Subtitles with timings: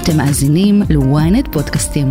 [0.00, 2.10] אתם מאזינים ל-ynet פודקאסטים.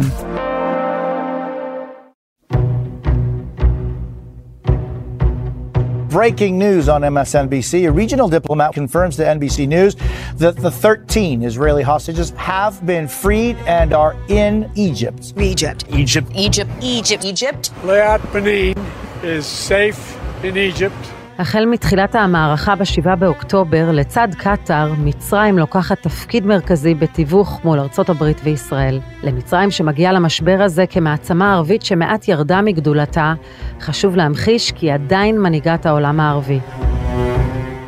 [6.16, 7.88] Breaking news on MSNBC.
[7.88, 9.98] A regional diplomat confirms to NBC News
[10.38, 15.34] that the 13 Israeli hostages have been freed and are in Egypt.
[15.36, 15.84] Egypt.
[15.90, 16.32] Egypt.
[16.34, 16.72] Egypt.
[16.82, 17.26] Egypt.
[17.26, 17.72] Egypt.
[17.84, 18.78] Leat Benin
[19.24, 20.96] is safe in Egypt.
[21.41, 28.41] החל מתחילת המערכה ב-7 באוקטובר, לצד קטאר, מצרים לוקחת תפקיד מרכזי בתיווך מול ארצות הברית
[28.45, 29.01] וישראל.
[29.23, 33.35] למצרים שמגיעה למשבר הזה כמעצמה ערבית שמעט ירדה מגדולתה,
[33.81, 36.61] חשוב להמחיש כי היא עדיין מנהיגת העולם הערבי.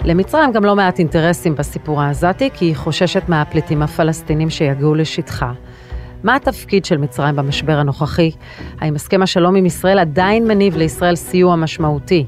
[0.05, 5.53] למצרים גם לא מעט אינטרסים בסיפור העזתי, כי היא חוששת מהפליטים הפלסטינים שיגיעו לשטחה.
[6.25, 8.31] מה התפקיד של מצרים במשבר הנוכחי?
[8.81, 12.27] האם הסכם השלום עם ישראל עדיין מניב לישראל סיוע משמעותי?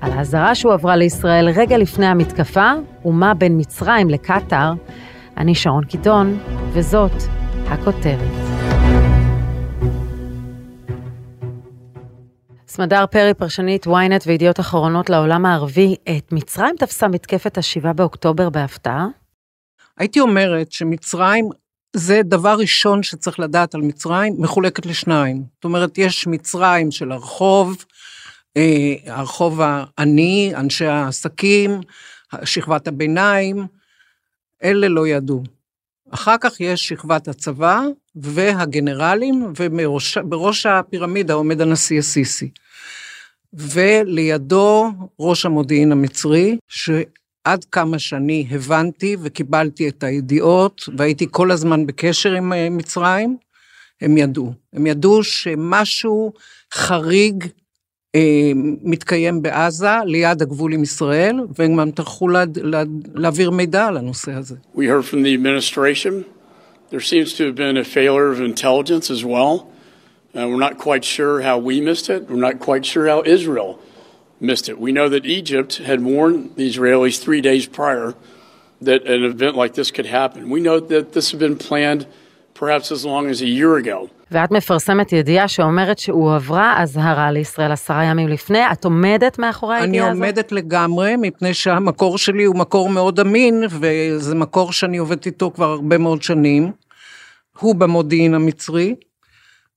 [0.00, 2.72] על האזהרה שהועברה לישראל רגע לפני המתקפה,
[3.04, 4.72] ומה בין מצרים לקטאר.
[5.36, 6.38] אני שרון קיטון,
[6.72, 7.12] וזאת
[7.66, 8.30] הכותרת.
[12.68, 19.06] סמדר פרי, פרשנית ynet וידיעות אחרונות לעולם הערבי, את מצרים תפסה מתקפת ה-7 באוקטובר בהפתעה?
[19.98, 21.48] הייתי אומרת שמצרים,
[21.96, 25.44] זה דבר ראשון שצריך לדעת על מצרים, מחולקת לשניים.
[25.54, 27.84] זאת אומרת, יש מצרים של הרחוב,
[29.06, 31.80] הרחוב העני, אנשי העסקים,
[32.44, 33.66] שכבת הביניים,
[34.64, 35.42] אלה לא ידעו.
[36.10, 37.82] אחר כך יש שכבת הצבא
[38.16, 42.50] והגנרלים, ובראש הפירמידה עומד הנשיא א-סיסי.
[43.52, 44.90] ולידו
[45.20, 52.52] ראש המודיעין המצרי, שעד כמה שאני הבנתי וקיבלתי את הידיעות, והייתי כל הזמן בקשר עם
[52.52, 53.36] אה, מצרים,
[54.00, 54.52] הם ידעו.
[54.72, 56.32] הם ידעו שמשהו
[56.74, 57.44] חריג
[58.83, 62.83] מתקיים בעזה, ליד הגבול עם ישראל, והם גם טרחו לה, לה,
[63.15, 64.55] להעביר מידע על הנושא הזה.
[64.75, 66.23] We heard from the administration.
[66.91, 69.53] There seems to have been a failure of intelligence as well.
[70.35, 72.29] Uh, we're not quite sure how we missed it.
[72.29, 73.79] We're not quite sure how Israel
[74.39, 74.79] missed it.
[74.79, 78.15] We know that Egypt had warned the Israelis three days prior
[78.81, 80.49] that an event like this could happen.
[80.49, 82.05] We know that this had been planned
[82.53, 84.09] perhaps as long as a year ago.
[84.30, 90.16] ואת מפרסמת ידיעה שאומרת שהועברה אזהרה לישראל עשרה ימים לפני, את עומדת מאחורי הידיעה הזאת?
[90.16, 95.50] אני עומדת לגמרי, מפני שהמקור שלי הוא מקור מאוד אמין, וזה מקור שאני עובדת איתו
[95.54, 96.72] כבר הרבה מאוד שנים.
[97.58, 98.94] הוא במודיעין המצרי,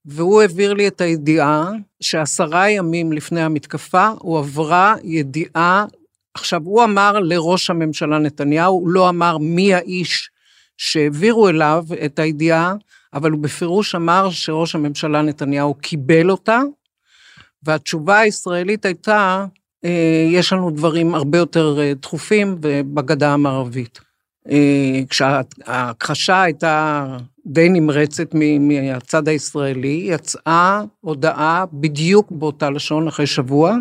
[0.05, 1.71] והוא העביר לי את הידיעה
[2.01, 5.85] שעשרה ימים לפני המתקפה הועברה ידיעה,
[6.33, 10.29] עכשיו הוא אמר לראש הממשלה נתניהו, הוא לא אמר מי האיש
[10.77, 12.73] שהעבירו אליו את הידיעה,
[13.13, 16.61] אבל הוא בפירוש אמר שראש הממשלה נתניהו קיבל אותה,
[17.63, 19.45] והתשובה הישראלית הייתה,
[19.85, 23.99] אה, יש לנו דברים הרבה יותר אה, דחופים בגדה המערבית.
[24.49, 27.05] אה, כשההכחשה הייתה
[27.45, 33.75] די נמרצת מהצד הישראלי, יצאה הודעה בדיוק באותה לשון אחרי שבוע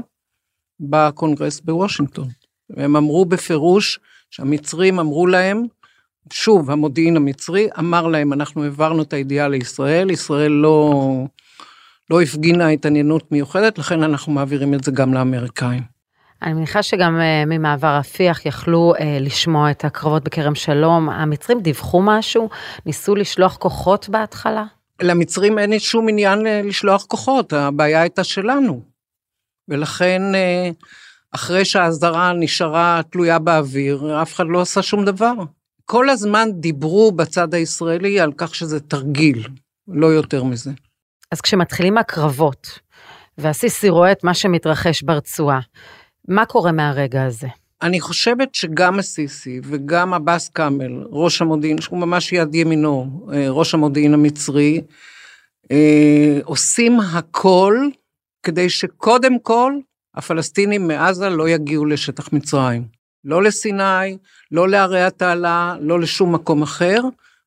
[0.80, 2.28] בקונגרס בוושינגטון.
[2.76, 3.98] הם אמרו בפירוש
[4.30, 5.62] שהמצרים אמרו להם,
[6.32, 10.92] שוב, המודיעין המצרי אמר להם, אנחנו העברנו את הידיעה לישראל, ישראל לא,
[12.10, 15.82] לא הפגינה התעניינות מיוחדת, לכן אנחנו מעבירים את זה גם לאמריקאים.
[16.42, 21.08] אני מניחה שגם uh, ממעבר רפיח יכלו uh, לשמוע את הקרבות בכרם שלום.
[21.08, 22.48] המצרים דיווחו משהו?
[22.86, 24.64] ניסו לשלוח כוחות בהתחלה?
[25.02, 28.82] למצרים אין שום עניין אה, לשלוח כוחות, הבעיה הייתה שלנו.
[29.68, 30.84] ולכן, uh,
[31.34, 35.32] אחרי שההסדרה נשארה תלויה באוויר, אף אחד לא עשה שום דבר.
[35.92, 39.48] כל הזמן דיברו בצד הישראלי על כך שזה תרגיל,
[39.88, 40.70] לא יותר מזה.
[41.30, 42.78] אז כשמתחילים הקרבות,
[43.38, 45.60] והסיסי רואה את מה שמתרחש ברצועה,
[46.28, 47.48] מה קורה מהרגע הזה?
[47.82, 53.74] אני חושבת שגם הסיסי וגם עבאס כאמל, ראש המודיעין, שהוא ממש יד ימינו, אה, ראש
[53.74, 54.80] המודיעין המצרי,
[55.70, 57.76] אה, עושים הכל
[58.42, 59.72] כדי שקודם כל
[60.14, 63.01] הפלסטינים מעזה לא יגיעו לשטח מצרים.
[63.24, 64.16] לא לסיני,
[64.52, 67.00] לא לערי התעלה, לא לשום מקום אחר,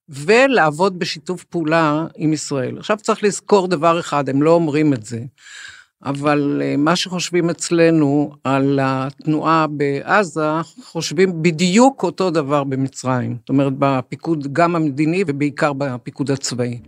[0.10, 2.78] ולעבוד בשיתוף פעולה עם ישראל.
[2.78, 5.20] עכשיו צריך לזכור דבר אחד, הם לא אומרים את זה,
[6.06, 10.50] אבל אה, מה שחושבים אצלנו על התנועה בעזה,
[10.84, 13.38] חושבים בדיוק אותו דבר במצרים.
[13.40, 16.80] זאת אומרת, בפיקוד גם המדיני ובעיקר בפיקוד הצבאי.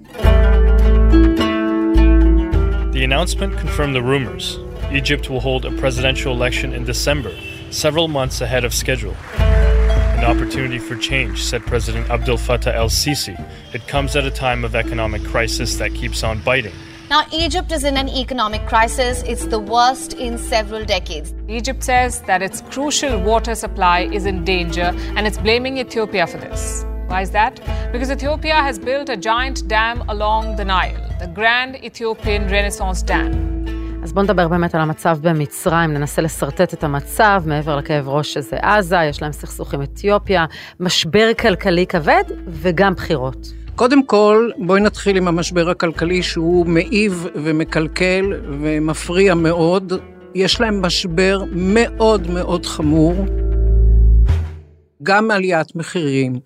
[2.93, 4.45] The announcement confirmed the rumors.
[4.91, 7.31] Egypt will hold a presidential election in December.
[7.69, 9.15] Several months ahead of schedule.
[9.37, 13.35] An opportunity for change, said President Abdel Fattah el Sisi.
[13.73, 16.73] It comes at a time of economic crisis that keeps on biting.
[17.09, 19.23] Now, Egypt is in an economic crisis.
[19.23, 21.33] It's the worst in several decades.
[21.47, 26.37] Egypt says that its crucial water supply is in danger and it's blaming Ethiopia for
[26.37, 26.83] this.
[27.07, 27.61] Why is that?
[27.93, 33.56] Because Ethiopia has built a giant dam along the Nile, the Grand Ethiopian Renaissance Dam.
[34.07, 38.57] אז בואו נדבר באמת על המצב במצרים, ננסה לשרטט את המצב מעבר לכאב ראש שזה
[38.61, 40.45] עזה, יש להם סכסוך עם אתיופיה,
[40.79, 43.53] משבר כלכלי כבד וגם בחירות.
[43.75, 49.93] קודם כל, בואי נתחיל עם המשבר הכלכלי שהוא מעיב ומקלקל ומפריע מאוד.
[50.35, 53.25] יש להם משבר מאוד מאוד חמור,
[55.03, 56.39] גם עליית מחירים,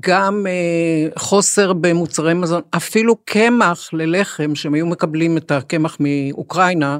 [0.00, 6.98] גם אה, חוסר במוצרי מזון, אפילו קמח ללחם, שהם היו מקבלים את הקמח מאוקראינה,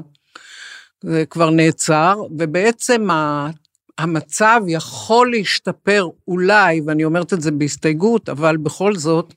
[1.03, 3.49] זה כבר נעצר, ובעצם ה,
[3.97, 9.33] המצב יכול להשתפר אולי, ואני אומרת את זה בהסתייגות, אבל בכל זאת,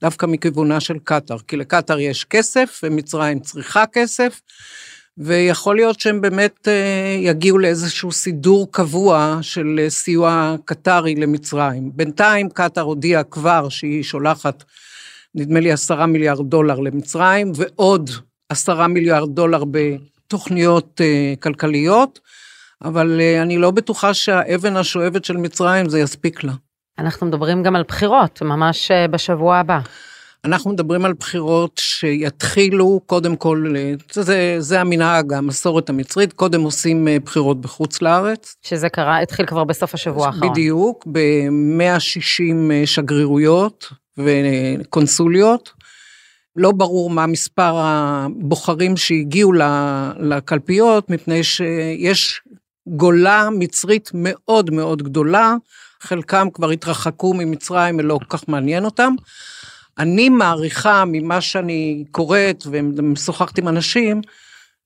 [0.00, 4.40] דווקא מכיוונה של קטאר, כי לקטאר יש כסף ומצרים צריכה כסף,
[5.18, 11.90] ויכול להיות שהם באמת אה, יגיעו לאיזשהו סידור קבוע של אה, סיוע קטרי למצרים.
[11.94, 14.64] בינתיים קטאר הודיעה כבר שהיא שולחת,
[15.34, 18.10] נדמה לי עשרה מיליארד דולר למצרים, ועוד
[18.48, 22.20] עשרה מיליארד דולר בתוכניות אה, כלכליות,
[22.84, 26.52] אבל אני לא בטוחה שהאבן השואבת של מצרים זה יספיק לה.
[26.98, 29.80] אנחנו מדברים גם על בחירות, ממש בשבוע הבא.
[30.44, 33.74] אנחנו מדברים על בחירות שיתחילו קודם כל,
[34.12, 38.56] זה, זה המנהג, המסורת המצרית, קודם עושים אה, בחירות בחוץ לארץ.
[38.62, 40.50] שזה קרה, התחיל כבר בסוף השבוע האחרון.
[40.50, 45.70] בדיוק, ב-160 אה, שגרירויות וקונסוליות.
[46.56, 49.52] לא ברור מה מספר הבוחרים שהגיעו
[50.20, 52.40] לקלפיות, מפני שיש
[52.86, 55.54] גולה מצרית מאוד מאוד גדולה,
[56.00, 59.14] חלקם כבר התרחקו ממצרים ולא כל כך מעניין אותם.
[59.98, 64.20] אני מעריכה ממה שאני קוראת ומשוחחת עם אנשים,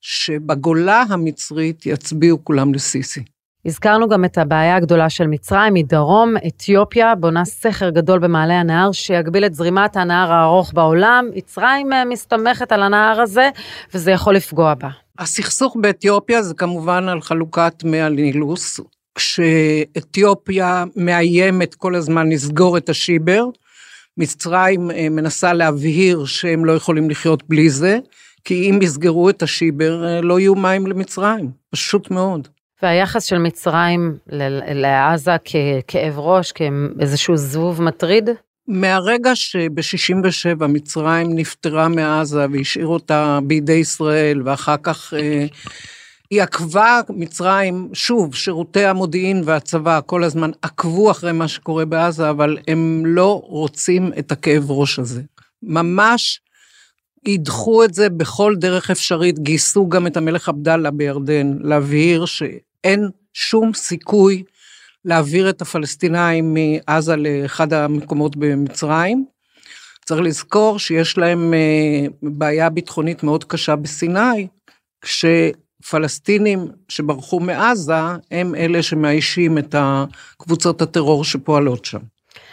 [0.01, 3.23] שבגולה המצרית יצביעו כולם לסיסי.
[3.65, 9.47] הזכרנו גם את הבעיה הגדולה של מצרים, מדרום, אתיופיה בונה סכר גדול במעלה הנהר שיגביל
[9.47, 11.25] את זרימת הנהר הארוך בעולם.
[11.35, 13.51] מצרים אה, מסתמכת על הנהר הזה,
[13.95, 14.89] וזה יכול לפגוע בה.
[15.19, 18.81] הסכסוך באתיופיה זה כמובן על חלוקת מי הנילוס,
[19.15, 23.45] כשאתיופיה מאיימת כל הזמן לסגור את השיבר,
[24.19, 27.99] מצרים אה, מנסה להבהיר שהם לא יכולים לחיות בלי זה,
[28.45, 32.49] כי אם יסגרו את השיבר, אה, לא יהיו מים למצרים, פשוט מאוד.
[32.83, 34.17] והיחס של מצרים
[34.75, 38.31] לעזה ככאב ראש, כאיזשהו זבוב מטריד?
[38.69, 45.47] מהרגע שב-67' מצרים נפטרה מעזה והשאיר אותה בידי ישראל, ואחר כך אה,
[46.31, 52.59] היא עקבה, מצרים, שוב, שירותי המודיעין והצבא כל הזמן עקבו אחרי מה שקורה בעזה, אבל
[52.69, 55.23] הם לא רוצים את הכאב ראש הזה.
[55.63, 56.41] ממש
[57.27, 63.75] ידחו את זה בכל דרך אפשרית, גייסו גם את המלך עבדאללה בירדן להבהיר שאין שום
[63.75, 64.43] סיכוי
[65.05, 69.27] להעביר את הפלסטינאים מעזה לאחד המקומות במצרים.
[70.05, 74.47] צריך לזכור שיש להם אה, בעיה ביטחונית מאוד קשה בסיני,
[75.01, 75.25] כש...
[75.91, 77.95] פלסטינים שברחו מעזה,
[78.31, 79.75] הם אלה שמאיישים את
[80.39, 81.99] קבוצות הטרור שפועלות שם.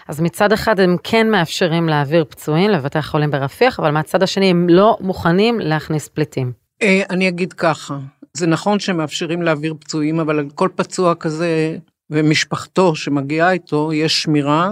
[0.07, 4.69] אז מצד אחד הם כן מאפשרים להעביר פצועים לבתי החולים ברפיח, אבל מהצד השני הם
[4.69, 6.51] לא מוכנים להכניס פליטים.
[6.81, 7.97] אה, אני אגיד ככה,
[8.33, 11.77] זה נכון שהם מאפשרים להעביר פצועים, אבל על כל פצוע כזה
[12.09, 14.69] ומשפחתו שמגיעה איתו, יש שמירה,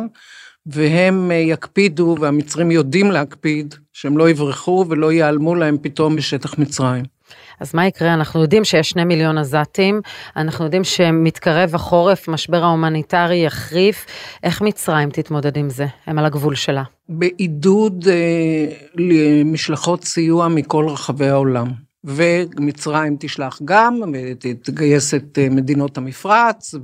[0.65, 7.03] והם אה, יקפידו, והמצרים יודעים להקפיד, שהם לא יברחו ולא ייעלמו להם פתאום בשטח מצרים.
[7.63, 8.13] אז מה יקרה?
[8.13, 10.01] אנחנו יודעים שיש שני מיליון עזתים,
[10.36, 14.05] אנחנו יודעים שמתקרב החורף, משבר ההומניטרי יחריף.
[14.43, 15.86] איך מצרים תתמודד עם זה?
[16.05, 16.84] הם על הגבול שלה.
[17.10, 18.65] בעידוד אה,
[18.96, 21.67] למשלחות סיוע מכל רחבי העולם.
[22.03, 26.75] ומצרים תשלח גם, ותגייס את אה, מדינות המפרץ,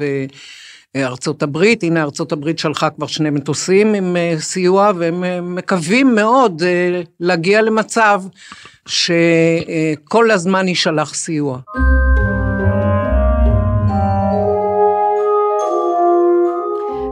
[0.98, 6.16] וארצות הברית, הנה ארצות הברית שלחה כבר שני מטוסים עם אה, סיוע, והם אה, מקווים
[6.16, 6.64] מאוד
[7.20, 8.24] להגיע למצב
[8.86, 11.60] שכל הזמן יישלח סיוע.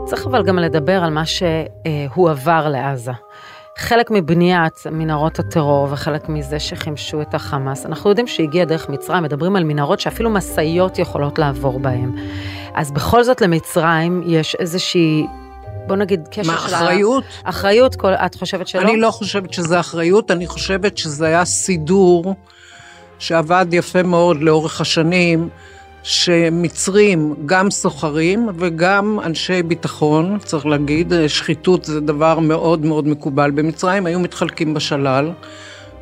[0.06, 3.12] צריך אבל גם לדבר על מה שהועבר לעזה.
[3.78, 9.56] חלק מבניית מנהרות הטרור וחלק מזה שחימשו את החמאס, אנחנו יודעים שהגיע דרך מצרים, מדברים
[9.56, 12.12] על מנהרות שאפילו משאיות יכולות לעבור בהן.
[12.74, 15.26] אז בכל זאת למצרים יש איזושהי
[15.86, 16.70] בוא נגיד, קשר מה, של...
[16.70, 17.24] מה, אחריות?
[17.44, 18.80] אחריות, כל, את חושבת שלא?
[18.80, 22.34] אני לא חושבת שזה אחריות, אני חושבת שזה היה סידור
[23.18, 25.48] שעבד יפה מאוד לאורך השנים,
[26.02, 34.06] שמצרים, גם סוחרים וגם אנשי ביטחון, צריך להגיד, שחיתות זה דבר מאוד מאוד מקובל במצרים,
[34.06, 35.30] היו מתחלקים בשלל.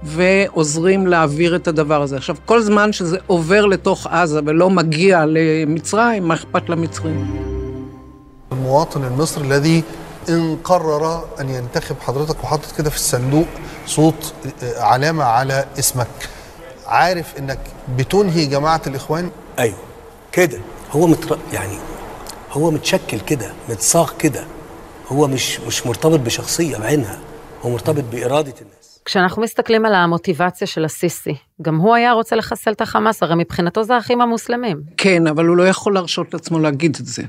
[0.04, 2.18] ועוזרים להעביר את הדבר הזה.
[2.18, 7.42] עכשיו, כל זמן שזה עובר לתוך עזה ולא מגיע למצרים, מה אכפת למצרים?
[8.52, 9.84] المواطن المصري الذي
[10.30, 13.46] إن قرر أن ينتخب حضرتك وحاطط كده في الصندوق
[13.86, 14.34] صوت
[14.64, 16.08] آه، علامة على اسمك
[16.88, 17.60] عارف إنك
[17.98, 19.30] بتنهي جماعة الإخوان
[19.60, 19.78] ايوه
[20.32, 20.60] كده
[20.92, 21.38] هو متر...
[21.54, 21.78] يعني
[22.52, 24.44] هو متشكل كده متصاغ كده
[25.08, 27.20] هو مش مش مرتبط بشخصيه بعينها
[27.66, 28.75] هو مرتبط باراده الناس
[29.06, 33.84] כשאנחנו מסתכלים על המוטיבציה של הסיסי, גם הוא היה רוצה לחסל את החמאס, הרי מבחינתו
[33.84, 34.82] זה האחים המוסלמים.
[34.98, 37.24] כן, אבל הוא לא יכול להרשות לעצמו להגיד את זה.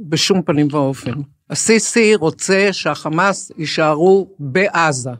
[0.00, 1.12] בשום פנים ואופן.
[1.50, 5.10] הסיסי רוצה שהחמאס יישארו בעזה.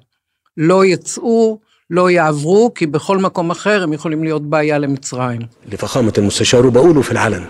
[0.56, 1.58] לא יצאו,
[1.90, 5.40] לא יעברו, כי בכל מקום אחר הם יכולים להיות בעיה למצרים.
[5.72, 7.46] لفخامه المستشار وبقوله في العلن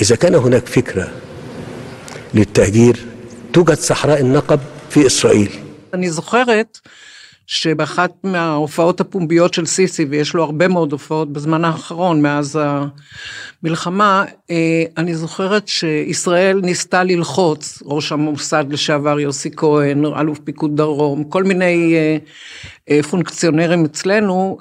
[0.00, 1.08] اذا كان هناك فكره
[2.34, 2.96] للتهجير
[3.52, 4.60] توجد صحراء النقب
[4.90, 5.50] في اسرائيل
[5.94, 6.78] אני זוכרת
[7.47, 12.59] שבאחת מההופעות הפומביות של סיסי, ויש לו הרבה מאוד הופעות בזמן האחרון, מאז
[13.63, 21.23] המלחמה, אה, אני זוכרת שישראל ניסתה ללחוץ, ראש המוסד לשעבר יוסי כהן, אלוף פיקוד דרום,
[21.23, 22.17] כל מיני אה,
[22.89, 24.57] אה, פונקציונרים אצלנו,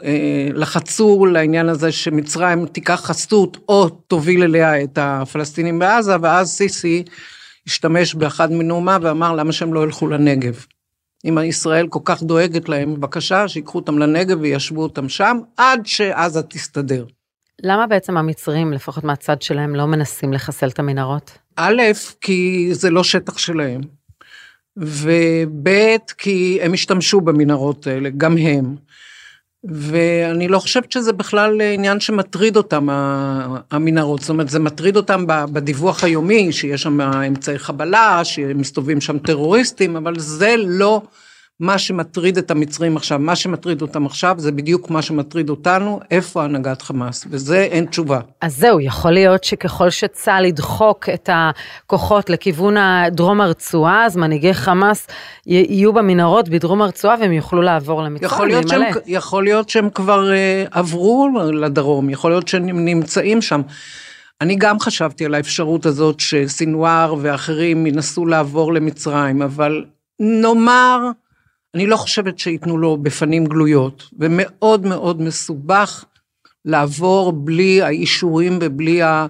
[0.54, 7.04] לחצו לעניין הזה שמצרים תיקח חסות או תוביל אליה את הפלסטינים בעזה, ואז סיסי
[7.66, 10.64] השתמש באחד מנאומיו ואמר למה שהם לא ילכו לנגב.
[11.24, 16.42] אם ישראל כל כך דואגת להם, בבקשה, שיקחו אותם לנגב וישבו אותם שם, עד שעזה
[16.42, 17.04] תסתדר.
[17.62, 21.38] למה בעצם המצרים, לפחות מהצד שלהם, לא מנסים לחסל את המנהרות?
[21.56, 21.82] א',
[22.20, 23.80] כי זה לא שטח שלהם,
[24.76, 25.68] וב',
[26.18, 28.76] כי הם השתמשו במנהרות האלה, גם הם.
[29.64, 32.88] ואני לא חושבת שזה בכלל עניין שמטריד אותם,
[33.70, 34.20] המנהרות.
[34.20, 40.18] זאת אומרת, זה מטריד אותם בדיווח היומי, שיש שם אמצעי חבלה, שמסתובבים שם טרוריסטים, אבל
[40.18, 41.02] זה לא
[41.60, 43.18] מה שמטריד את המצרים עכשיו.
[43.18, 48.20] מה שמטריד אותם עכשיו זה בדיוק מה שמטריד אותנו, איפה הנהגת חמאס, וזה אין תשובה.
[48.40, 52.74] אז זהו, יכול להיות שככל שצה"ל ידחוק את הכוחות לכיוון
[53.10, 55.06] דרום הרצועה, אז מנהיגי חמאס
[55.46, 58.86] יהיו במנהרות בדרום הרצועה והם יוכלו לעבור למצרים, להימלא.
[59.06, 63.60] יכול להיות שהם כבר uh, עברו לדרום, יכול להיות שהם נמצאים שם.
[64.40, 69.84] אני גם חשבתי על האפשרות הזאת שסינואר ואחרים ינסו לעבור למצרים, אבל
[70.20, 70.98] נאמר,
[71.74, 76.04] אני לא חושבת שייתנו לו בפנים גלויות, ומאוד מאוד מסובך
[76.64, 79.26] לעבור בלי האישורים ובלי ה...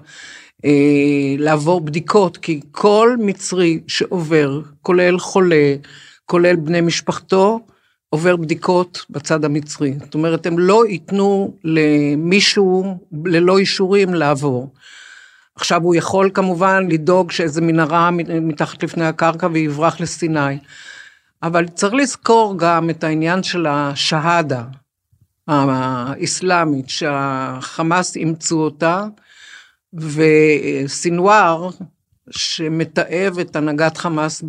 [0.65, 5.75] אה, לעבור בדיקות, כי כל מצרי שעובר, כולל חולה,
[6.25, 7.59] כולל בני משפחתו,
[8.09, 9.93] עובר בדיקות בצד המצרי.
[9.99, 14.73] זאת אומרת, הם לא ייתנו למישהו ללא אישורים לעבור.
[15.55, 20.57] עכשיו הוא יכול כמובן לדאוג שאיזה מנהרה מתחת לפני הקרקע ויברח לסיני.
[21.43, 24.63] אבל צריך לזכור גם את העניין של השהאדה
[25.47, 29.05] האסלאמית, שהחמאס אימצו אותה,
[29.93, 31.69] וסינואר,
[32.29, 34.43] שמתעב את הנהגת חמאס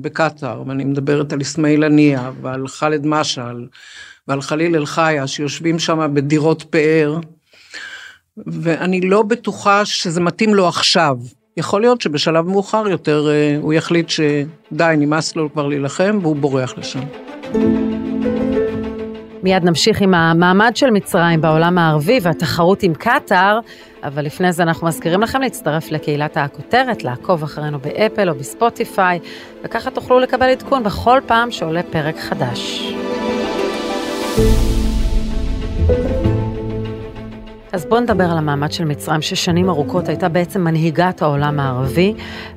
[0.00, 3.68] בקטאר, ואני מדברת על אסמאעיל הנייה ועל ח'אלד משעל
[4.28, 7.18] ועל חליל אל-חיה, שיושבים שם בדירות פאר,
[8.36, 11.16] ואני לא בטוחה שזה מתאים לו עכשיו.
[11.56, 16.78] יכול להיות שבשלב מאוחר יותר אה, הוא יחליט שדי, נמאס לו כבר להילחם, והוא בורח
[16.78, 17.00] לשם.
[19.42, 23.60] מיד נמשיך עם המעמד של מצרים בעולם הערבי והתחרות עם קטאר,
[24.02, 29.18] אבל לפני זה אנחנו מזכירים לכם להצטרף לקהילת הכותרת, לעקוב אחרינו באפל או בספוטיפיי,
[29.64, 32.94] וככה תוכלו לקבל עדכון בכל פעם שעולה פרק חדש.
[37.74, 42.14] אז בואו נדבר על המעמד של מצרים, ששנים ארוכות הייתה בעצם מנהיגת העולם הערבי,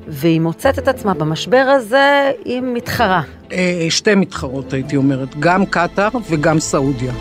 [0.08, 3.22] והיא מוצאת את עצמה במשבר הזה עם מתחרה.
[3.52, 7.12] אה, שתי מתחרות, הייתי אומרת, גם קטאר וגם סעודיה.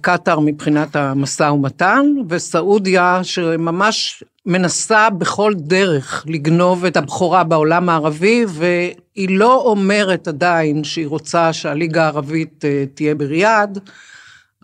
[0.00, 9.28] קטאר מבחינת המשא ומתן, וסעודיה שממש מנסה בכל דרך לגנוב את הבכורה בעולם הערבי, והיא
[9.38, 13.78] לא אומרת עדיין שהיא רוצה שהליגה הערבית אה, תהיה בריאד.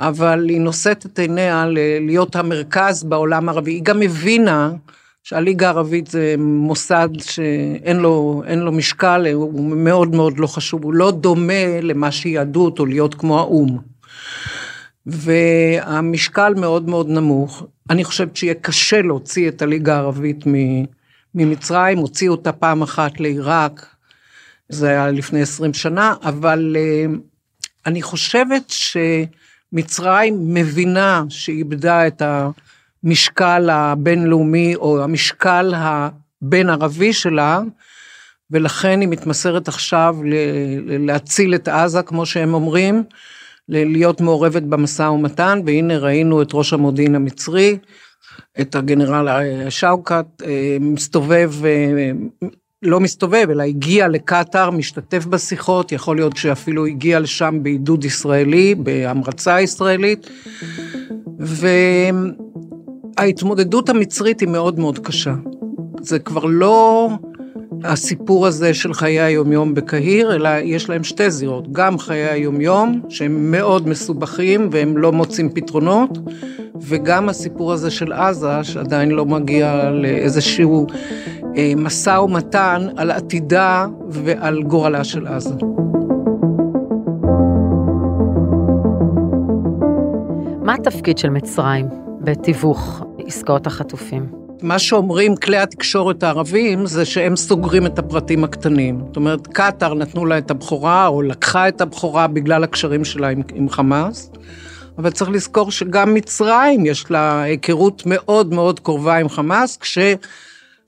[0.00, 1.66] אבל היא נושאת את עיניה
[2.00, 3.72] להיות המרכז בעולם הערבי.
[3.72, 4.72] היא גם הבינה
[5.22, 11.10] שהליגה הערבית זה מוסד שאין לו, לו משקל, הוא מאוד מאוד לא חשוב, הוא לא
[11.10, 13.78] דומה למה שיהדות או להיות כמו האו"ם.
[15.06, 17.66] והמשקל מאוד מאוד נמוך.
[17.90, 20.44] אני חושבת שיהיה קשה להוציא את הליגה הערבית
[21.34, 23.86] ממצרים, הוציאו אותה פעם אחת לעיראק,
[24.68, 27.04] זה היה לפני 20 שנה, אבל אה,
[27.86, 28.96] אני חושבת ש...
[29.72, 32.22] מצרים מבינה שאיבדה את
[33.04, 37.60] המשקל הבינלאומי או המשקל הבין-ערבי שלה,
[38.50, 40.16] ולכן היא מתמסרת עכשיו
[40.86, 43.04] להציל את עזה, כמו שהם אומרים,
[43.68, 47.78] להיות מעורבת במשא ומתן, והנה ראינו את ראש המודיעין המצרי,
[48.60, 49.28] את הגנרל
[49.70, 52.10] שאוקת, אה, מסתובב אה,
[52.82, 59.60] לא מסתובב, אלא הגיע לקטאר, משתתף בשיחות, יכול להיות שאפילו הגיע לשם בעידוד ישראלי, בהמרצה
[59.60, 60.30] ישראלית,
[63.18, 65.34] וההתמודדות המצרית היא מאוד מאוד קשה.
[66.00, 67.08] זה כבר לא
[67.84, 73.50] הסיפור הזה של חיי היומיום בקהיר, אלא יש להם שתי זירות, גם חיי היומיום, שהם
[73.50, 76.18] מאוד מסובכים והם לא מוצאים פתרונות,
[76.80, 80.86] וגם הסיפור הזה של עזה, שעדיין לא מגיע לאיזשהו
[81.76, 85.54] משא ומתן על עתידה ועל גורלה של עזה.
[90.62, 91.88] מה התפקיד של מצרים
[92.20, 94.26] בתיווך עסקאות החטופים?
[94.62, 99.00] מה שאומרים כלי התקשורת הערבים זה שהם סוגרים את הפרטים הקטנים.
[99.06, 103.42] זאת אומרת, קטאר נתנו לה את הבכורה, או לקחה את הבכורה בגלל הקשרים שלה עם,
[103.54, 104.30] עם חמאס,
[104.98, 109.76] אבל צריך לזכור שגם מצרים יש לה היכרות מאוד מאוד קרובה עם חמאס,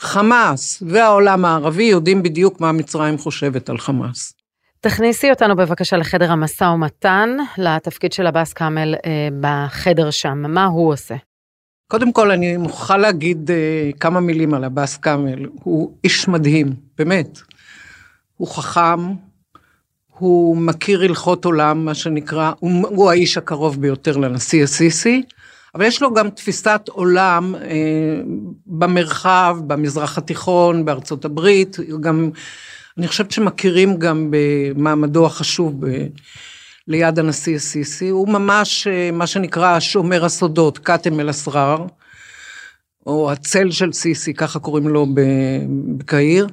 [0.05, 4.35] כשחמאס והעולם הערבי יודעים בדיוק מה מצרים חושבת על חמאס.
[4.81, 10.93] תכניסי אותנו בבקשה לחדר המשא ומתן, לתפקיד של עבאס כאמל אה, בחדר שם, מה הוא
[10.93, 11.15] עושה?
[11.89, 15.47] קודם כל, אני מוכרחה להגיד אה, כמה מילים על עבאס כאמל.
[15.55, 16.67] הוא איש מדהים,
[16.99, 17.39] באמת.
[18.37, 19.01] הוא חכם,
[20.09, 25.23] הוא מכיר הלכות עולם, מה שנקרא, הוא, הוא האיש הקרוב ביותר לנשיא א-סיסי,
[25.75, 28.21] אבל יש לו גם תפיסת עולם אה,
[28.67, 32.31] במרחב, במזרח התיכון, בארצות הברית, גם,
[32.99, 36.07] אני חושבת שמכירים גם במעמדו החשוב ב,
[36.89, 41.87] ליד הנשיא א-סיסי, הוא ממש אה, מה שנקרא שומר הסודות, קאטם אל-אסרר,
[43.07, 45.07] או הצל של סיסי, ככה קוראים לו
[45.97, 46.47] בקהיר.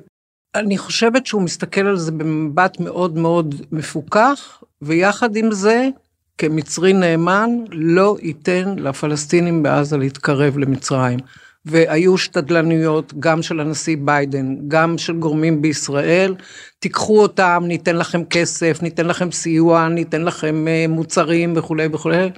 [0.56, 5.90] אני חושבת שהוא מסתכל על זה במבט מאוד מאוד מפוכח, ויחד עם זה,
[6.38, 11.20] כמצרי נאמן, לא ייתן לפלסטינים בעזה להתקרב למצרים.
[11.66, 16.36] והיו שתדלנויות גם של הנשיא ביידן, גם של גורמים בישראל,
[16.80, 22.30] תיקחו אותם, ניתן לכם כסף, ניתן לכם סיוע, ניתן לכם אה, מוצרים וכולי וכולי.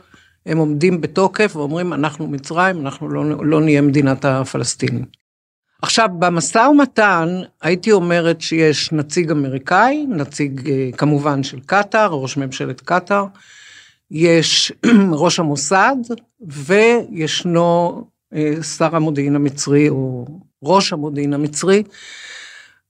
[0.45, 5.05] הם עומדים בתוקף ואומרים, אנחנו מצרים, אנחנו לא, לא נהיה מדינת הפלסטינים.
[5.81, 12.81] עכשיו, במשא ומתן, הייתי אומרת שיש נציג אמריקאי, נציג אה, כמובן של קטאר, ראש ממשלת
[12.81, 13.25] קטאר,
[14.13, 14.71] יש
[15.23, 15.95] ראש המוסד,
[16.41, 20.25] וישנו אה, שר המודיעין המצרי, או
[20.63, 21.83] ראש המודיעין המצרי.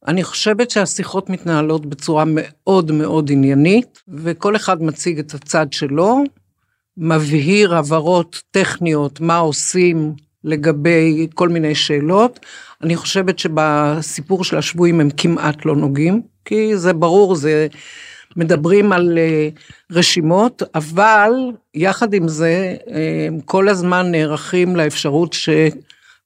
[0.08, 6.24] אני חושבת שהשיחות מתנהלות בצורה מאוד מאוד עניינית, וכל אחד מציג את הצד שלו,
[6.98, 12.40] מבהיר הבהרות טכניות, מה עושים לגבי כל מיני שאלות.
[12.82, 17.68] אני חושבת שבסיפור של השבויים הם כמעט לא נוגעים, כי זה ברור, זה...
[18.36, 19.50] מדברים על אה,
[19.92, 21.32] רשימות, אבל
[21.76, 22.76] יחד עם זה,
[23.28, 25.36] הם כל הזמן נערכים לאפשרות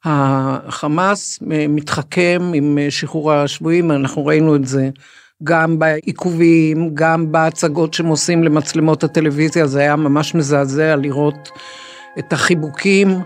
[0.05, 1.39] שהחמאס
[1.69, 4.89] מתחכם עם שחרור השבויים, אנחנו ראינו את זה
[5.43, 11.49] גם בעיכובים, גם בהצגות שהם עושים למצלמות הטלוויזיה, זה היה ממש מזעזע לראות
[12.19, 13.19] את החיבוקים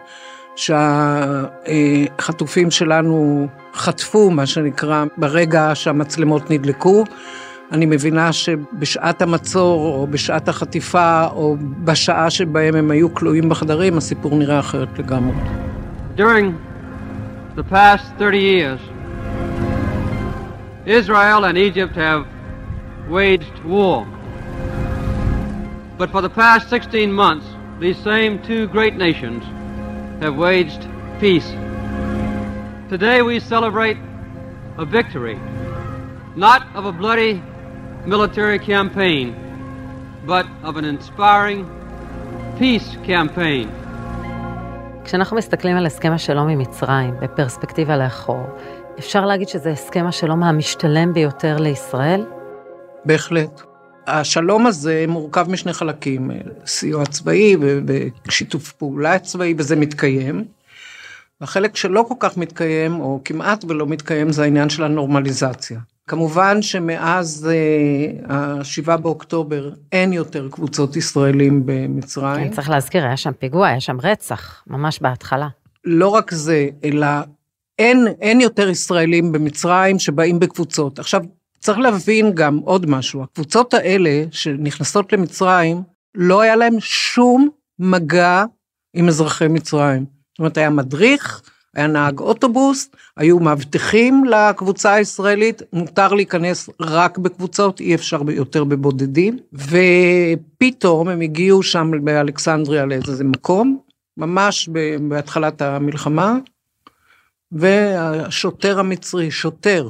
[0.55, 1.51] שהחטופים
[2.71, 7.03] שלנו חטפו, מה שנקרא, ברגע שהמצלמות נדלקו.
[7.71, 14.35] אני מבינה שבשעת המצור, או בשעת החטיפה, או בשעה שבהם הם היו כלואים בחדרים, הסיפור
[14.35, 15.35] נראה אחרת לגמרי.
[16.17, 16.53] During
[17.55, 18.79] the past 30 years,
[20.85, 22.25] Israel and Egypt have
[23.09, 24.05] waged war.
[25.97, 27.45] But for the past 16 months,
[27.79, 29.43] these same two great nations
[30.21, 30.87] have waged
[31.21, 31.49] peace.
[32.89, 33.97] Today we celebrate
[34.77, 35.39] a victory,
[36.35, 37.41] not of a bloody
[38.05, 39.35] military campaign,
[40.25, 41.65] but of an inspiring
[42.59, 43.67] peace campaign.
[45.05, 48.45] כשאנחנו מסתכלים על הסכם השלום עם מצרים בפרספקטיבה לאחור,
[48.99, 52.25] אפשר להגיד שזה הסכם השלום המשתלם ביותר לישראל?
[53.05, 53.61] בהחלט.
[54.07, 56.31] השלום הזה מורכב משני חלקים,
[56.65, 57.55] סיוע צבאי
[58.27, 60.45] ושיתוף פעולה צבאי, וזה מתקיים.
[61.41, 65.79] החלק שלא כל כך מתקיים, או כמעט ולא מתקיים, זה העניין של הנורמליזציה.
[66.11, 72.49] כמובן שמאז אה, ה-7 באוקטובר אין יותר קבוצות ישראלים במצרים.
[72.49, 75.47] כן, צריך להזכיר, היה שם פיגוע, היה שם רצח, ממש בהתחלה.
[75.85, 77.07] לא רק זה, אלא
[77.79, 80.99] אין, אין יותר ישראלים במצרים שבאים בקבוצות.
[80.99, 81.21] עכשיו,
[81.59, 85.81] צריך להבין גם עוד משהו, הקבוצות האלה שנכנסות למצרים,
[86.15, 88.43] לא היה להם שום מגע
[88.93, 90.05] עם אזרחי מצרים.
[90.31, 91.41] זאת אומרת, היה מדריך,
[91.75, 99.39] היה נהג אוטובוס, היו מאבטחים לקבוצה הישראלית, מותר להיכנס רק בקבוצות, אי אפשר יותר בבודדים,
[99.53, 103.79] ופתאום הם הגיעו שם באלכסנדריה לאיזה מקום,
[104.17, 104.69] ממש
[105.09, 106.37] בהתחלת המלחמה,
[107.51, 109.89] והשוטר המצרי, שוטר,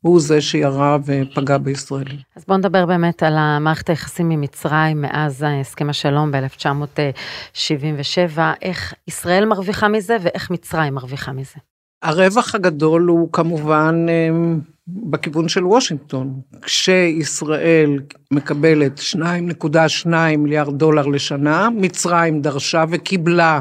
[0.00, 2.18] הוא זה שירה ופגע בישראלים.
[2.36, 9.44] אז בואו נדבר באמת על המערכת היחסים עם מצרים מאז הסכם השלום ב-1977, איך ישראל
[9.44, 11.60] מרוויחה מזה ואיך מצרים מרוויחה מזה.
[12.02, 16.40] הרווח הגדול הוא כמובן אמ, בכיוון של וושינגטון.
[16.62, 17.98] כשישראל
[18.30, 20.06] מקבלת 2.2
[20.38, 23.60] מיליארד דולר לשנה, מצרים דרשה וקיבלה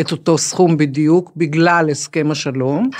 [0.00, 2.90] את אותו סכום בדיוק בגלל הסכם השלום.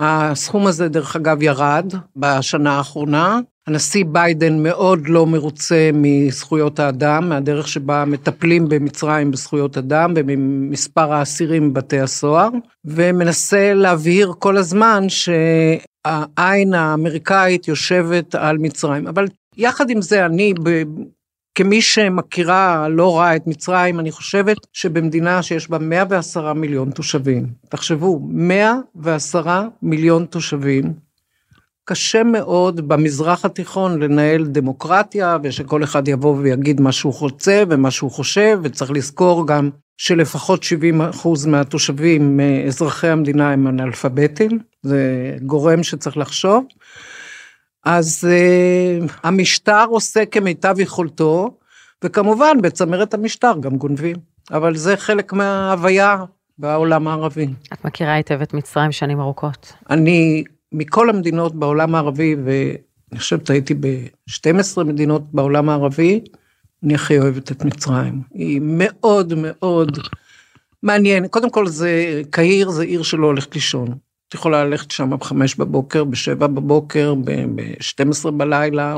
[0.00, 3.40] הסכום הזה, דרך אגב, ירד בשנה האחרונה.
[3.66, 11.72] הנשיא ביידן מאוד לא מרוצה מזכויות האדם, מהדרך שבה מטפלים במצרים בזכויות אדם וממספר האסירים
[11.72, 12.48] בבתי הסוהר,
[12.84, 19.06] ומנסה להבהיר כל הזמן שהעין האמריקאית יושבת על מצרים.
[19.06, 20.54] אבל יחד עם זה, אני
[21.56, 28.20] כמי שמכירה לא רע את מצרים, אני חושבת שבמדינה שיש בה 110 מיליון תושבים, תחשבו,
[28.30, 30.92] 110 מיליון תושבים,
[31.84, 38.10] קשה מאוד במזרח התיכון לנהל דמוקרטיה, ושכל אחד יבוא ויגיד מה שהוא רוצה ומה שהוא
[38.10, 45.00] חושב, וצריך לזכור גם שלפחות 70 אחוז מהתושבים, אזרחי המדינה, הם אנאלפביתים, זה
[45.42, 46.64] גורם שצריך לחשוב.
[47.86, 51.58] אז uh, המשטר עושה כמיטב יכולתו,
[52.04, 54.16] וכמובן בצמרת המשטר גם גונבים,
[54.50, 56.24] אבל זה חלק מההוויה
[56.58, 57.48] בעולם הערבי.
[57.72, 59.72] את מכירה היטב את מצרים שנים ארוכות.
[59.90, 66.20] אני, מכל המדינות בעולם הערבי, ואני חושבת הייתי ב-12 מדינות בעולם הערבי,
[66.84, 68.22] אני הכי אוהבת את מצרים.
[68.34, 69.98] היא מאוד מאוד
[70.82, 71.30] מעניינת.
[71.30, 74.05] קודם כל, זה, קהיר זה עיר שלא הולכת לישון.
[74.28, 78.96] את יכולה ללכת שם בחמש בבוקר, בשבע בבוקר, ב-12 בלילה,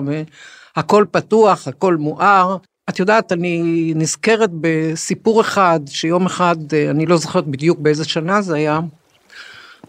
[0.77, 2.57] והכל פתוח, הכל מואר.
[2.89, 6.57] את יודעת, אני נזכרת בסיפור אחד, שיום אחד,
[6.91, 8.81] אני לא זוכרת בדיוק באיזה שנה זה היה,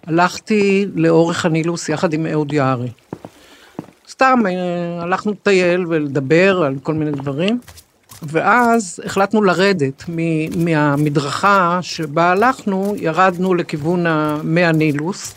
[0.07, 2.89] הלכתי לאורך הנילוס יחד עם אהוד יערי.
[4.09, 7.59] סתם אה, הלכנו לטייל ולדבר על כל מיני דברים,
[8.23, 10.03] ואז החלטנו לרדת
[10.57, 14.05] מהמדרכה שבה הלכנו, ירדנו לכיוון
[14.43, 15.35] מי הנילוס,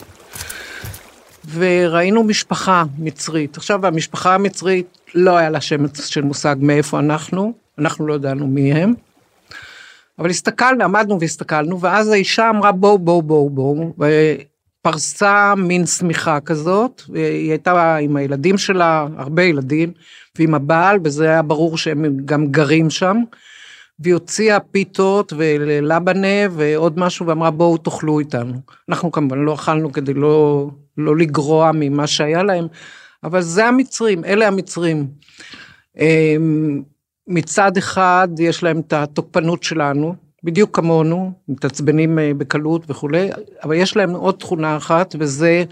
[1.53, 3.57] וראינו משפחה מצרית.
[3.57, 8.73] עכשיו, המשפחה המצרית, לא היה לה שם של מושג מאיפה אנחנו, אנחנו לא ידענו מי
[8.73, 8.95] הם.
[10.19, 13.93] אבל הסתכלנו, עמדנו והסתכלנו, ואז האישה אמרה בואו, בואו, בואו, בואו,
[14.87, 19.93] ופרסה מין שמיכה כזאת, היא הייתה עם הילדים שלה, הרבה ילדים,
[20.39, 23.17] ועם הבעל, וזה היה ברור שהם גם גרים שם.
[23.99, 28.55] והיא הוציאה פיתות ולבנה ועוד משהו ואמרה בואו תאכלו איתנו.
[28.89, 30.69] אנחנו כמובן לא אכלנו כדי לא,
[30.99, 32.67] לא לגרוע ממה שהיה להם,
[33.25, 35.09] אבל זה המצרים, אלה המצרים.
[35.99, 36.83] אמ,
[37.27, 43.30] מצד אחד יש להם את התוקפנות שלנו, בדיוק כמונו, מתעצבנים אה, בקלות וכולי,
[43.64, 45.64] אבל יש להם עוד תכונה אחת וזה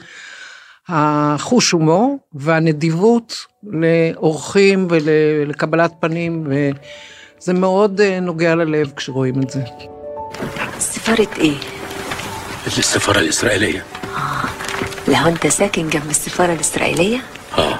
[0.87, 9.61] החוש הומור והנדיבות לאורחים ולקבלת פנים, וזה מאוד אה, נוגע ללב כשרואים את זה.
[10.79, 11.57] ספרת ايه؟
[12.67, 13.83] السفارة الإسرائيلية
[14.15, 14.45] اه
[15.07, 17.17] لو انت ساكن جنب السفارة الإسرائيلية؟
[17.57, 17.79] اه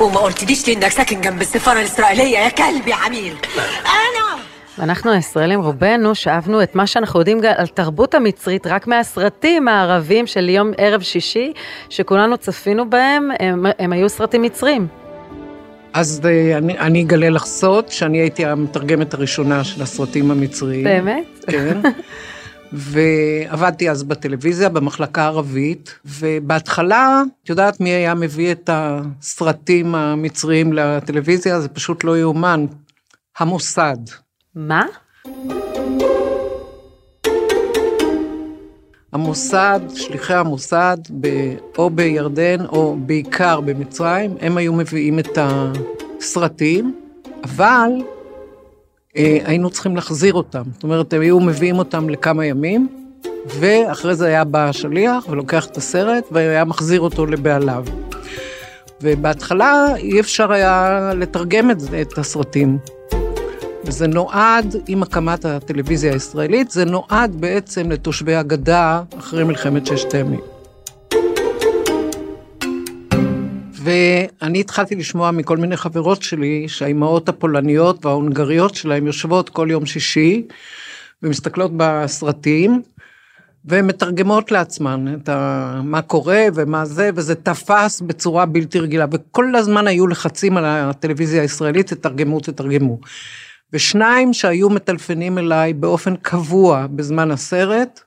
[0.00, 4.26] وما قلتليش ليه انك ساكن جنب السفارة الإسرائيلية يا كلب يا عميل انا
[4.78, 10.48] ואנחנו הישראלים רובנו שאבנו את מה שאנחנו יודעים על תרבות המצרית רק מהסרטים הערבים של
[10.48, 11.52] יום ערב שישי,
[11.90, 14.86] שכולנו צפינו בהם, הם, הם היו סרטים מצרים.
[15.92, 20.84] אז אה, אני, אני אגלה לך סוד שאני הייתי המתרגמת הראשונה של הסרטים המצריים.
[20.84, 21.44] באמת?
[21.50, 21.80] כן.
[22.73, 31.61] ועבדתי אז בטלוויזיה במחלקה הערבית, ובהתחלה, את יודעת מי היה מביא את הסרטים המצריים לטלוויזיה?
[31.61, 32.65] זה פשוט לא יאומן.
[33.39, 33.97] המוסד.
[34.55, 34.85] מה?
[39.13, 41.27] המוסד, שליחי המוסד, ב,
[41.77, 46.95] או בירדן או בעיקר במצרים, הם היו מביאים את הסרטים,
[47.43, 47.89] אבל
[49.15, 50.63] היינו צריכים להחזיר אותם.
[50.73, 52.87] זאת אומרת, הם היו מביאים אותם לכמה ימים,
[53.59, 57.85] ואחרי זה היה בא השליח ולוקח את הסרט והיה מחזיר אותו לבעליו.
[59.01, 62.77] ובהתחלה אי אפשר היה לתרגם את, את הסרטים.
[63.85, 70.39] וזה נועד, עם הקמת הטלוויזיה הישראלית, זה נועד בעצם לתושבי הגדה אחרי מלחמת ששת הימים.
[73.83, 80.47] ואני התחלתי לשמוע מכל מיני חברות שלי שהאימהות הפולניות וההונגריות שלהם יושבות כל יום שישי
[81.23, 82.81] ומסתכלות בסרטים
[83.65, 85.81] ומתרגמות לעצמן את ה...
[85.83, 91.41] מה קורה ומה זה, וזה תפס בצורה בלתי רגילה, וכל הזמן היו לחצים על הטלוויזיה
[91.41, 92.99] הישראלית, תתרגמו, תתרגמו.
[93.73, 98.01] ושניים שהיו מטלפנים אליי באופן קבוע בזמן הסרט,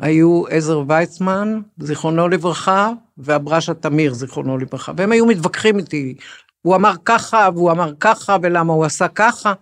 [0.00, 4.92] היו עזר ויצמן, זיכרונו לברכה, ואברשה תמיר, זיכרונו לברכה.
[4.96, 6.14] והם היו מתווכחים איתי,
[6.62, 9.52] הוא אמר ככה, והוא אמר ככה, ולמה הוא עשה ככה.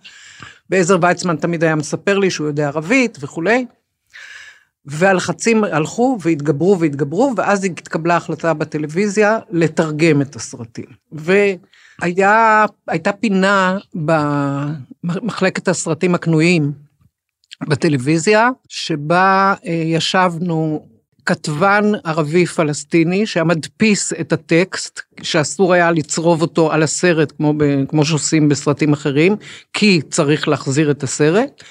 [0.70, 3.66] ועזר ויצמן תמיד היה מספר לי שהוא יודע ערבית וכולי.
[4.86, 10.84] והלחצים הלכו והתגברו והתגברו, ואז התקבלה החלטה בטלוויזיה לתרגם את הסרטים.
[11.12, 12.66] והייתה
[13.20, 13.78] פינה
[15.04, 16.72] במחלקת הסרטים הקנויים
[17.68, 20.86] בטלוויזיה, שבה אה, ישבנו
[21.26, 27.64] כתבן ערבי פלסטיני שהיה מדפיס את הטקסט, שאסור היה לצרוב אותו על הסרט, כמו, ב,
[27.88, 29.36] כמו שעושים בסרטים אחרים,
[29.72, 31.62] כי צריך להחזיר את הסרט.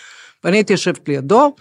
[0.43, 1.56] ואני הייתי יושבת לידו,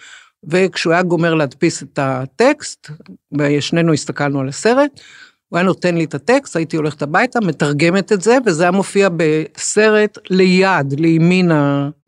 [0.45, 2.90] וכשהוא היה גומר להדפיס את הטקסט,
[3.38, 5.01] ושנינו הסתכלנו על הסרט,
[5.49, 9.09] הוא היה נותן לי את הטקסט, הייתי הולכת הביתה, מתרגמת את זה, וזה היה מופיע
[9.16, 11.51] בסרט ליד, לימין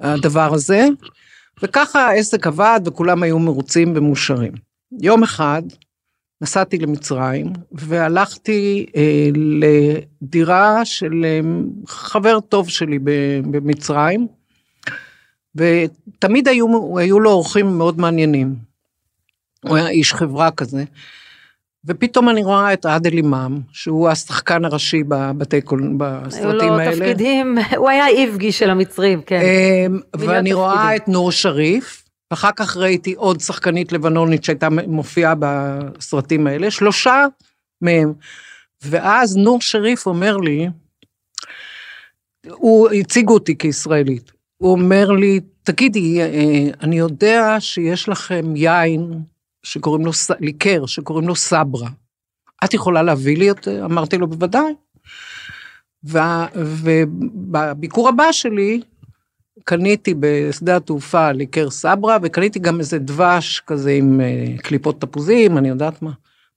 [0.00, 0.86] הדבר הזה,
[1.62, 4.52] וככה העסק עבד וכולם היו מרוצים ומאושרים.
[5.00, 5.62] יום אחד
[6.40, 11.40] נסעתי למצרים והלכתי אה, לדירה של אה,
[11.86, 12.98] חבר טוב שלי
[13.50, 14.26] במצרים,
[15.54, 18.54] ותמיד היו, היו לו אורחים מאוד מעניינים.
[19.64, 20.84] הוא היה איש חברה כזה.
[21.86, 26.82] ופתאום אני רואה את עאדל אימאם, שהוא השחקן הראשי בבתי קול, בסרטים האלה.
[26.82, 29.40] היו לו תפקידים, הוא היה איבגי של המצרים, כן.
[29.40, 36.46] אמ, ואני רואה את נור שריף, ואחר כך ראיתי עוד שחקנית לבנונית שהייתה מופיעה בסרטים
[36.46, 37.26] האלה, שלושה
[37.80, 38.12] מהם.
[38.84, 40.68] ואז נור שריף אומר לי,
[42.50, 49.22] הוא הציגו אותי כישראלית, הוא אומר לי, תגידי, אה, אני יודע שיש לכם יין
[49.62, 51.88] שקוראים לו, ליקר, שקוראים לו סברה.
[52.64, 53.84] את יכולה להביא לי את זה?
[53.84, 54.74] אמרתי לו, בוודאי.
[56.54, 58.80] ובביקור הבא שלי,
[59.64, 65.68] קניתי בשדה התעופה ליקר סברה, וקניתי גם איזה דבש כזה עם אה, קליפות תפוזים, אני
[65.68, 66.10] יודעת מה,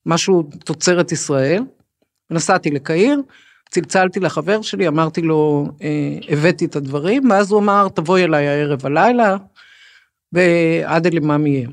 [0.05, 1.63] משהו תוצרת ישראל.
[2.31, 3.21] נסעתי לקהיר,
[3.69, 8.85] צלצלתי לחבר שלי, אמרתי לו, אה, הבאתי את הדברים, ואז הוא אמר, תבואי אליי הערב
[8.85, 9.37] הלילה,
[10.33, 11.69] ועד אלימם יהיה.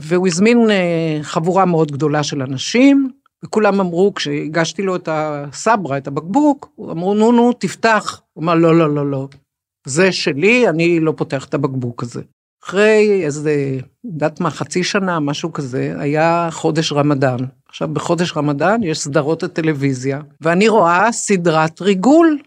[0.00, 3.10] והוא הזמין אה, חבורה מאוד גדולה של אנשים,
[3.44, 8.20] וכולם אמרו, כשהגשתי לו את הסברה, את הבקבוק, אמרו, נו, נו, תפתח.
[8.32, 9.28] הוא אמר, לא, לא, לא, לא,
[9.86, 12.22] זה שלי, אני לא פותח את הבקבוק הזה.
[12.64, 17.38] אחרי איזה, יודעת מה, חצי שנה, משהו כזה, היה חודש רמדאן.
[17.68, 22.38] עכשיו, בחודש רמדאן יש סדרות הטלוויזיה, ואני רואה סדרת ריגול.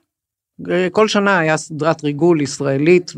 [0.91, 3.11] כל שנה היה סדרת ריגול ישראלית,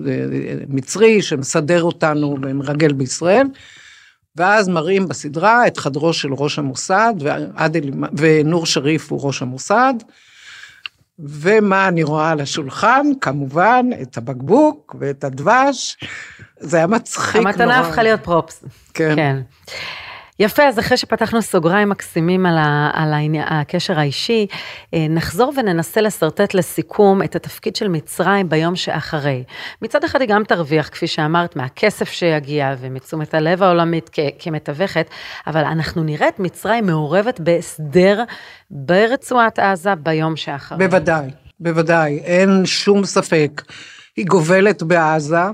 [0.67, 3.47] מצרי, שמסדר אותנו ומרגל בישראל.
[4.35, 9.93] ואז מראים בסדרה את חדרו של ראש המוסד, ועדל, ונור שריף הוא ראש המוסד,
[11.19, 13.05] ומה אני רואה על השולחן?
[13.21, 15.97] כמובן, את הבקבוק ואת הדבש.
[16.59, 17.49] זה היה מצחיק נורא.
[17.49, 18.63] המתנה הפכה להיות פרופס.
[18.93, 19.15] כן.
[19.15, 19.41] כן.
[20.39, 24.47] יפה, אז אחרי שפתחנו סוגריים מקסימים על, ה, על העני, הקשר האישי,
[24.93, 29.43] אה, נחזור וננסה לשרטט לסיכום את התפקיד של מצרים ביום שאחרי.
[29.81, 35.09] מצד אחד היא גם תרוויח, כפי שאמרת, מהכסף שיגיע ומתשומת הלב העולמית כ, כמתווכת,
[35.47, 38.23] אבל אנחנו נראה את מצרים מעורבת בהסדר
[38.71, 40.77] ברצועת עזה ביום שאחרי.
[40.77, 43.61] בוודאי, בוודאי, אין שום ספק.
[44.17, 45.45] היא גובלת בעזה,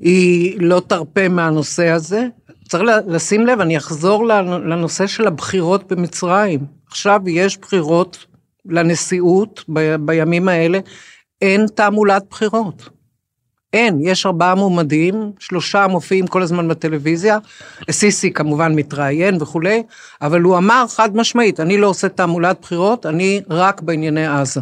[0.00, 2.26] היא לא תרפה מהנושא הזה,
[2.68, 4.26] צריך לשים לב, אני אחזור
[4.64, 6.60] לנושא של הבחירות במצרים.
[6.86, 8.26] עכשיו יש בחירות
[8.66, 10.78] לנשיאות ב, בימים האלה,
[11.42, 12.88] אין תעמולת בחירות.
[13.72, 17.38] אין, יש ארבעה מועמדים, שלושה מופיעים כל הזמן בטלוויזיה,
[17.90, 19.82] סיסי כמובן מתראיין וכולי,
[20.22, 24.60] אבל הוא אמר חד משמעית, אני לא עושה תעמולת בחירות, אני רק בענייני עזה.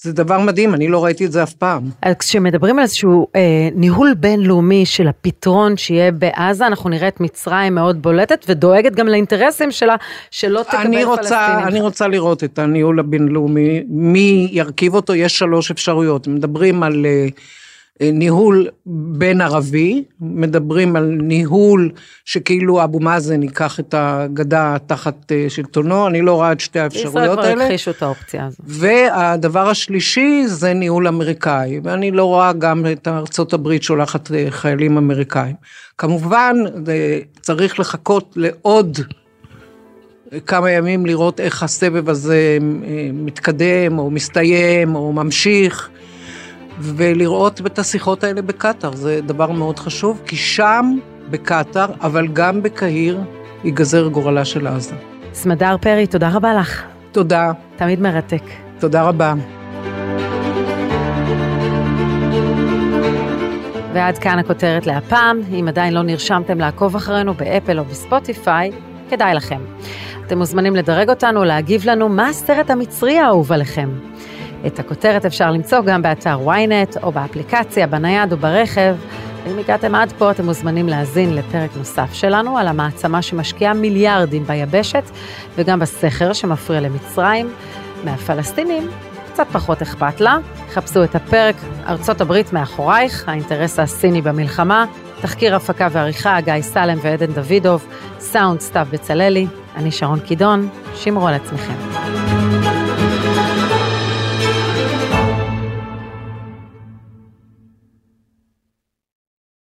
[0.00, 1.82] זה דבר מדהים, אני לא ראיתי את זה אף פעם.
[2.02, 3.40] אז כשמדברים על איזשהו אה,
[3.74, 9.70] ניהול בינלאומי של הפתרון שיהיה בעזה, אנחנו נראה את מצרים מאוד בולטת ודואגת גם לאינטרסים
[9.70, 9.96] שלה,
[10.30, 11.66] שלא תקבל רוצה, פלסטינים.
[11.66, 16.28] אני רוצה לראות את הניהול הבינלאומי, מי ירכיב אותו, יש שלוש אפשרויות.
[16.28, 17.06] מדברים על...
[17.06, 17.26] אה,
[18.00, 21.90] ניהול בין ערבי, מדברים על ניהול
[22.24, 27.38] שכאילו אבו מאזן ייקח את הגדה תחת אה, שלטונו, אני לא רואה את שתי האפשרויות
[27.38, 27.42] האלה.
[27.42, 28.60] ישראל כבר הכחישו את האופציה הזאת.
[28.64, 34.96] והדבר השלישי זה ניהול אמריקאי, ואני לא רואה גם את ארצות הברית שולחת אה, חיילים
[34.96, 35.54] אמריקאים.
[35.98, 36.56] כמובן,
[37.40, 38.98] צריך לחכות לעוד
[40.46, 45.90] כמה ימים לראות איך הסבב הזה אה, מתקדם, או מסתיים, או ממשיך.
[46.82, 50.96] ולראות את השיחות האלה בקטאר, זה דבר מאוד חשוב, כי שם,
[51.30, 53.20] בקטאר, אבל גם בקהיר,
[53.64, 54.94] ייגזר גורלה של עזה.
[55.34, 56.82] סמדר פרי, תודה רבה לך.
[57.12, 57.52] תודה.
[57.76, 58.42] תמיד מרתק.
[58.78, 59.34] תודה רבה.
[63.94, 65.40] ועד כאן הכותרת להפעם.
[65.60, 68.70] אם עדיין לא נרשמתם לעקוב אחרינו באפל או בספוטיפיי,
[69.10, 69.60] כדאי לכם.
[70.26, 73.90] אתם מוזמנים לדרג אותנו, להגיב לנו מה הסרט המצרי האהוב עליכם.
[74.66, 78.94] את הכותרת אפשר למצוא גם באתר ynet או באפליקציה, בנייד או ברכב.
[79.44, 85.10] ואם הגעתם עד פה, אתם מוזמנים להאזין לפרק נוסף שלנו על המעצמה שמשקיעה מיליארדים ביבשת
[85.54, 87.52] וגם בסכר שמפריע למצרים.
[88.04, 88.88] מהפלסטינים
[89.32, 90.38] קצת פחות אכפת לה.
[90.70, 94.84] חפשו את הפרק ארצות הברית מאחורייך, האינטרס הסיני במלחמה,
[95.20, 97.86] תחקיר הפקה ועריכה גיא סלם ועדן דוידוב,
[98.18, 99.46] סאונד סתיו בצללי,
[99.76, 102.31] אני שרון קידון, שמרו על עצמכם.